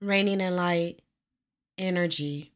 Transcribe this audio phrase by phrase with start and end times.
[0.00, 1.02] Reigning In Light,
[1.76, 2.52] energy.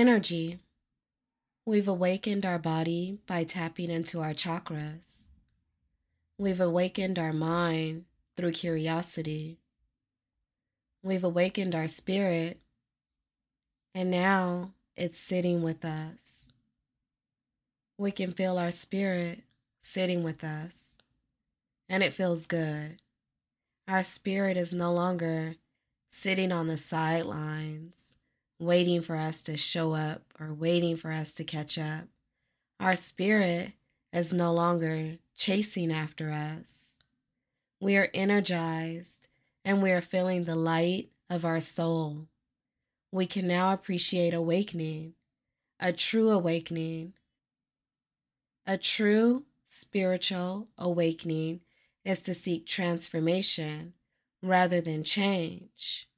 [0.00, 0.58] Energy.
[1.66, 5.28] We've awakened our body by tapping into our chakras.
[6.38, 9.58] We've awakened our mind through curiosity.
[11.02, 12.60] We've awakened our spirit,
[13.94, 16.50] and now it's sitting with us.
[17.98, 19.42] We can feel our spirit
[19.82, 21.02] sitting with us,
[21.90, 23.02] and it feels good.
[23.86, 25.56] Our spirit is no longer
[26.08, 28.16] sitting on the sidelines
[28.60, 32.04] waiting for us to show up or waiting for us to catch up.
[32.78, 33.72] Our spirit
[34.12, 36.98] is no longer chasing after us.
[37.80, 39.28] We are energized
[39.64, 42.28] and we are feeling the light of our soul.
[43.10, 45.14] We can now appreciate awakening,
[45.80, 47.14] a true awakening.
[48.66, 51.60] A true spiritual awakening
[52.04, 53.94] is to seek transformation
[54.42, 56.09] rather than change.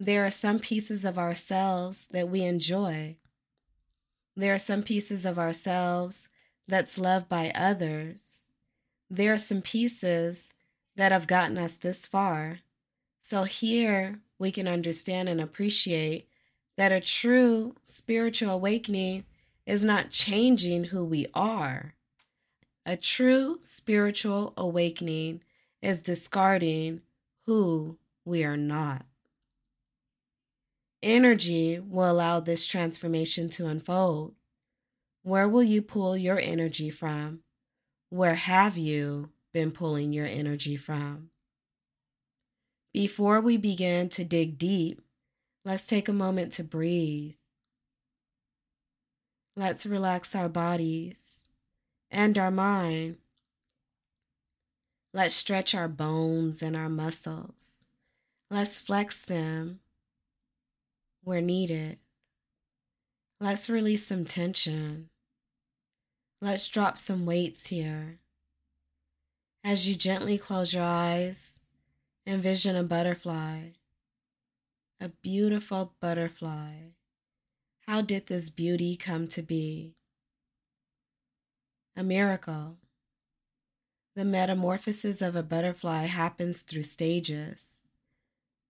[0.00, 3.16] There are some pieces of ourselves that we enjoy.
[4.36, 6.28] There are some pieces of ourselves
[6.68, 8.50] that's loved by others.
[9.10, 10.54] There are some pieces
[10.94, 12.60] that have gotten us this far.
[13.20, 16.28] So here we can understand and appreciate
[16.76, 19.24] that a true spiritual awakening
[19.66, 21.94] is not changing who we are.
[22.86, 25.42] A true spiritual awakening
[25.82, 27.00] is discarding
[27.46, 29.04] who we are not.
[31.02, 34.34] Energy will allow this transformation to unfold.
[35.22, 37.40] Where will you pull your energy from?
[38.10, 41.30] Where have you been pulling your energy from?
[42.92, 45.00] Before we begin to dig deep,
[45.64, 47.34] let's take a moment to breathe.
[49.56, 51.44] Let's relax our bodies
[52.10, 53.18] and our mind.
[55.12, 57.84] Let's stretch our bones and our muscles.
[58.50, 59.80] Let's flex them
[61.28, 61.98] where needed.
[63.38, 65.10] Let's release some tension.
[66.40, 68.20] Let's drop some weights here.
[69.62, 71.60] As you gently close your eyes,
[72.26, 73.72] envision a butterfly,
[75.00, 76.92] a beautiful butterfly.
[77.86, 79.96] How did this beauty come to be?
[81.94, 82.78] A miracle.
[84.16, 87.90] The metamorphosis of a butterfly happens through stages.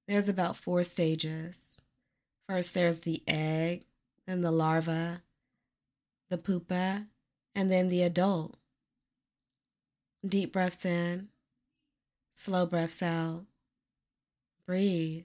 [0.08, 1.82] There's about four stages.
[2.48, 3.84] First, there's the egg,
[4.26, 5.22] then the larva,
[6.30, 7.06] the pupa,
[7.54, 8.56] and then the adult.
[10.26, 11.28] Deep breaths in,
[12.34, 13.44] slow breaths out.
[14.66, 15.24] Breathe.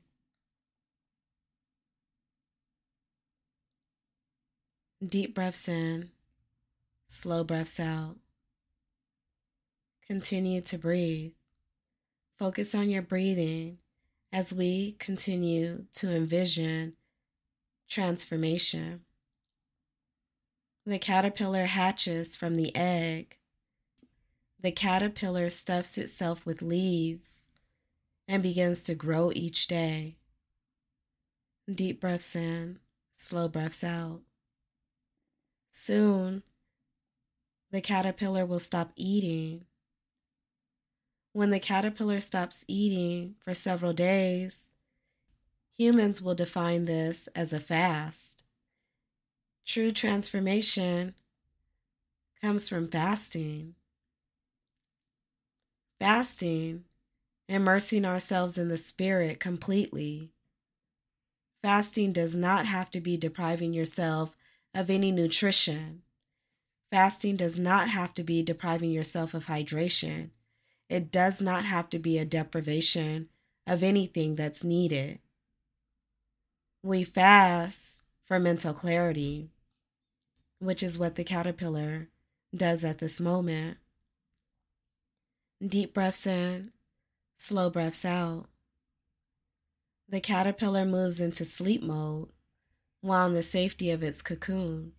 [5.06, 6.10] Deep breaths in,
[7.08, 8.18] slow breaths out.
[10.08, 11.32] Continue to breathe.
[12.38, 13.78] Focus on your breathing
[14.34, 16.94] as we continue to envision
[17.94, 19.02] transformation.
[20.86, 23.38] The caterpillar hatches from the egg.
[24.60, 27.52] The caterpillar stuffs itself with leaves
[28.28, 30.16] and begins to grow each day.
[31.74, 32.80] Deep breaths in,
[33.16, 34.22] slow breaths out.
[35.70, 36.44] Soon,
[37.72, 39.66] the caterpillar will stop eating.
[41.32, 44.73] When the caterpillar stops eating for several days,
[45.78, 48.44] Humans will define this as a fast.
[49.66, 51.16] True transformation
[52.42, 53.76] comes from fasting.
[56.00, 56.84] Fasting,
[57.48, 60.32] immersing ourselves in the spirit completely.
[61.64, 64.36] Fasting does not have to be depriving yourself
[64.76, 66.02] of any nutrition.
[66.92, 70.30] Fasting does not have to be depriving yourself of hydration.
[70.90, 73.30] It does not have to be a deprivation
[73.66, 75.20] of anything that's needed.
[76.86, 79.52] We fast for mental clarity,
[80.60, 82.10] which is what the caterpillar
[82.54, 83.78] does at this moment.
[85.66, 86.72] Deep breaths in,
[87.38, 88.48] slow breaths out.
[90.10, 92.28] The caterpillar moves into sleep mode
[93.00, 94.92] while in the safety of its cocoon.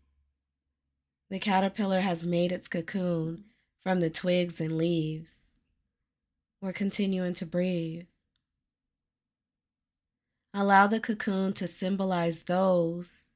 [1.28, 3.44] The caterpillar has made its cocoon
[3.82, 5.60] from the twigs and leaves.
[6.62, 8.06] We're continuing to breathe.
[10.56, 13.30] Allow the cocoon to symbolize those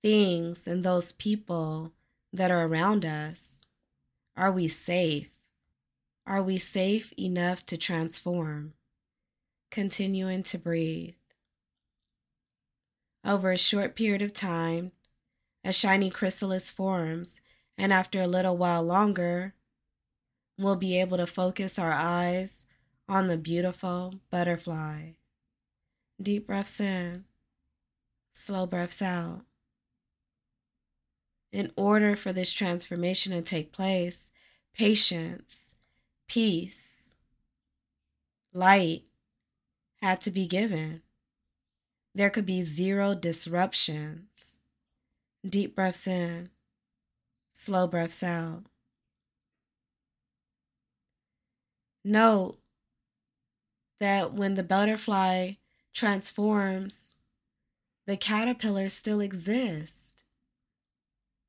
[0.00, 1.90] things and those people
[2.32, 3.66] that are around us.
[4.36, 5.28] Are we safe?
[6.24, 8.74] Are we safe enough to transform?
[9.72, 11.14] Continuing to breathe.
[13.24, 14.92] Over a short period of time,
[15.64, 17.40] a shiny chrysalis forms,
[17.76, 19.54] and after a little while longer,
[20.56, 22.66] we'll be able to focus our eyes
[23.08, 25.14] on the beautiful butterfly.
[26.22, 27.24] Deep breaths in,
[28.32, 29.42] slow breaths out.
[31.50, 34.30] In order for this transformation to take place,
[34.72, 35.74] patience,
[36.28, 37.14] peace,
[38.52, 39.02] light
[40.00, 41.02] had to be given.
[42.14, 44.60] There could be zero disruptions.
[45.44, 46.50] Deep breaths in,
[47.52, 48.62] slow breaths out.
[52.04, 52.58] Note
[53.98, 55.54] that when the butterfly
[55.92, 57.18] transforms,
[58.06, 60.22] the caterpillar still exists.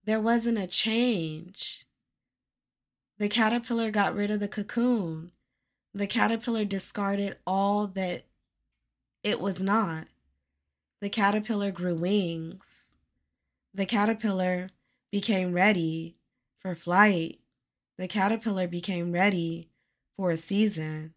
[0.06, 1.86] There wasn't a change.
[3.18, 5.32] The caterpillar got rid of the cocoon.
[5.94, 8.26] The caterpillar discarded all that
[9.24, 10.08] it was not.
[11.02, 12.98] The caterpillar grew wings.
[13.74, 14.70] The caterpillar
[15.12, 16.18] became ready
[16.60, 17.40] for flight.
[17.98, 19.70] The caterpillar became ready
[20.18, 21.14] for a season.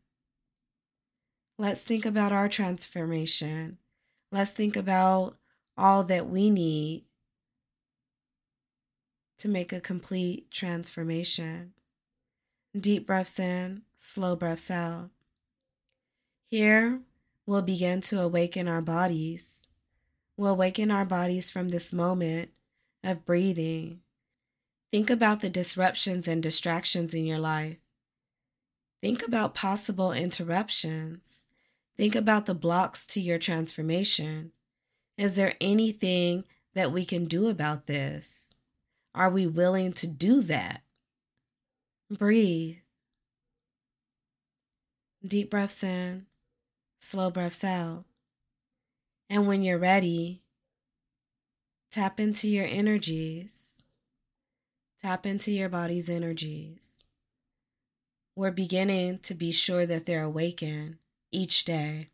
[1.59, 3.79] Let's think about our transformation.
[4.31, 5.39] Let's think about
[5.77, 7.05] all that we need
[9.39, 11.73] to make a complete transformation.
[12.79, 15.11] Deep breaths in, slow breaths out.
[16.51, 17.01] Here,
[17.47, 19.67] we'll begin to awaken our bodies.
[20.37, 22.51] We'll awaken our bodies from this moment
[23.03, 24.01] of breathing.
[24.93, 27.79] Think about the disruptions and distractions in your life.
[29.03, 31.45] Think about possible interruptions.
[31.97, 34.53] Think about the blocks to your transformation.
[35.17, 36.45] Is there anything
[36.75, 38.55] that we can do about this?
[39.15, 40.83] Are we willing to do that?
[42.11, 42.77] Breathe.
[45.27, 46.27] Deep breaths in,
[46.99, 48.05] slow breaths out.
[49.31, 50.43] And when you're ready,
[51.91, 53.85] tap into your energies.
[55.03, 57.05] Tap into your body's energies.
[58.37, 60.99] We're beginning to be sure that they're awakened
[61.31, 62.11] each day.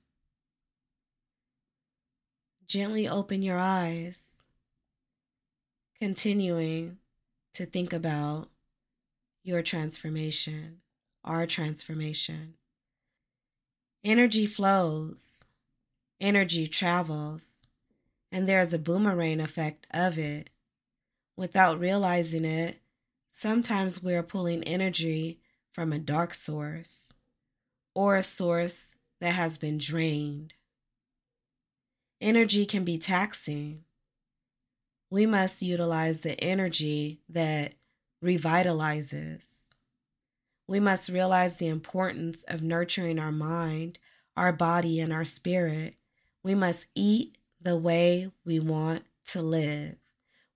[2.66, 4.46] Gently open your eyes,
[5.98, 6.98] continuing
[7.54, 8.48] to think about
[9.42, 10.80] your transformation,
[11.24, 12.54] our transformation.
[14.04, 15.44] Energy flows,
[16.20, 17.66] energy travels,
[18.30, 20.48] and there's a boomerang effect of it.
[21.36, 22.80] Without realizing it,
[23.30, 25.40] sometimes we're pulling energy
[25.72, 27.14] from a dark source
[27.94, 30.52] or a source that has been drained.
[32.20, 33.84] Energy can be taxing.
[35.10, 37.74] We must utilize the energy that
[38.20, 39.74] revitalizes.
[40.66, 44.00] We must realize the importance of nurturing our mind,
[44.36, 45.94] our body, and our spirit.
[46.42, 49.98] We must eat the way we want to live.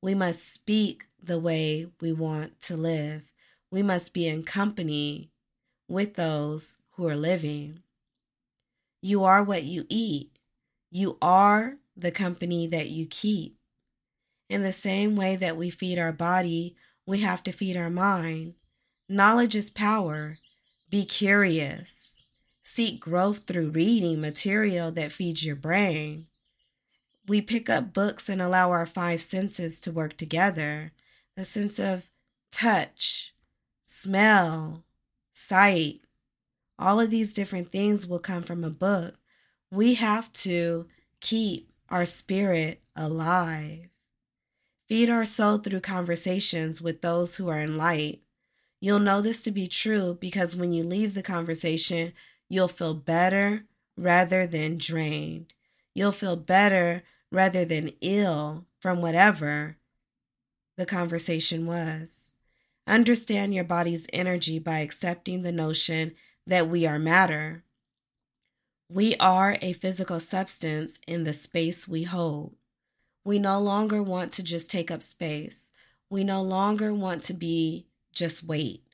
[0.02, 3.30] We must speak the way we want to live.
[3.70, 5.30] We must be in company
[5.86, 7.84] with those who are living.
[9.06, 10.36] You are what you eat.
[10.90, 13.56] You are the company that you keep.
[14.48, 16.75] In the same way that we feed our body,
[17.06, 18.54] we have to feed our mind.
[19.08, 20.38] Knowledge is power.
[20.90, 22.20] Be curious.
[22.64, 26.26] Seek growth through reading material that feeds your brain.
[27.28, 30.90] We pick up books and allow our five senses to work together
[31.36, 32.10] the sense of
[32.50, 33.32] touch,
[33.84, 34.82] smell,
[35.32, 36.00] sight,
[36.78, 39.16] all of these different things will come from a book.
[39.71, 40.87] We have to
[41.21, 43.88] keep our spirit alive.
[44.88, 48.23] Feed our soul through conversations with those who are in light.
[48.80, 52.12] You'll know this to be true because when you leave the conversation,
[52.49, 53.64] you'll feel better
[53.97, 55.54] rather than drained.
[55.95, 57.02] You'll feel better
[57.33, 59.78] rather than ill from whatever
[60.76, 62.35] the conversation was.
[62.87, 66.14] Understand your body's energy by accepting the notion
[66.47, 67.65] that we are matter.
[68.88, 72.55] We are a physical substance in the space we hold.
[73.25, 75.73] We no longer want to just take up space.
[76.09, 78.85] We no longer want to be just weight.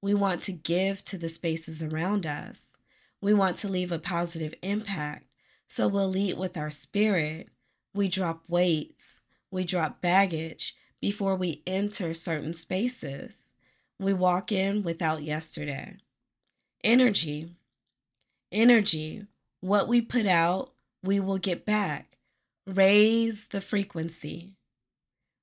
[0.00, 2.78] We want to give to the spaces around us.
[3.20, 5.26] We want to leave a positive impact.
[5.68, 7.48] So we'll lead with our spirit.
[7.92, 9.20] We drop weights.
[9.50, 13.54] We drop baggage before we enter certain spaces.
[13.98, 15.98] We walk in without yesterday.
[16.84, 17.48] Energy.
[18.52, 19.26] Energy.
[19.60, 20.72] What we put out,
[21.02, 22.18] we will get back.
[22.66, 24.52] Raise the frequency,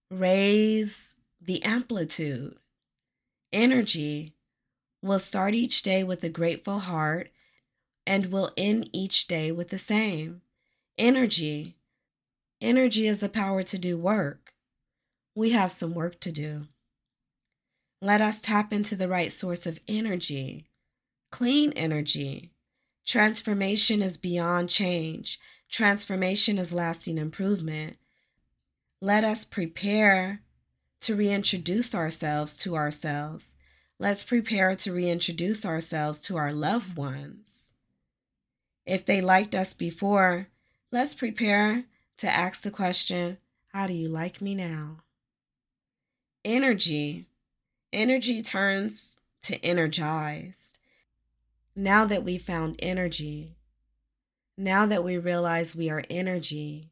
[0.10, 2.56] raise the amplitude.
[3.54, 4.34] Energy
[5.04, 7.30] will start each day with a grateful heart
[8.08, 10.42] and will end each day with the same.
[10.98, 11.76] Energy.
[12.60, 14.54] Energy is the power to do work.
[15.36, 16.68] We have some work to do.
[18.02, 20.66] Let us tap into the right source of energy,
[21.32, 22.52] clean energy.
[23.06, 25.40] Transformation is beyond change.
[25.70, 27.98] Transformation is lasting improvement.
[29.02, 30.42] Let us prepare
[31.02, 33.56] to reintroduce ourselves to ourselves.
[33.98, 37.74] Let's prepare to reintroduce ourselves to our loved ones.
[38.86, 40.48] If they liked us before,
[40.92, 41.86] let's prepare
[42.18, 43.38] to ask the question
[43.74, 44.98] How do you like me now?
[46.44, 47.28] Energy.
[47.94, 50.78] Energy turns to energized.
[51.76, 53.56] Now that we found energy,
[54.58, 56.92] now that we realize we are energy,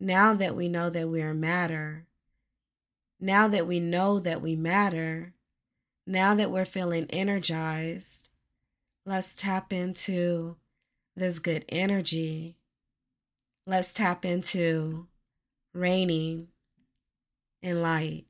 [0.00, 2.06] now that we know that we are matter,
[3.20, 5.34] now that we know that we matter,
[6.06, 8.30] now that we're feeling energized,
[9.06, 10.56] let's tap into
[11.14, 12.56] this good energy.
[13.66, 15.06] Let's tap into
[15.74, 16.48] Reigning
[17.62, 18.24] In Light.